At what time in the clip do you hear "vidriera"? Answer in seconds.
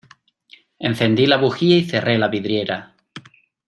2.27-2.95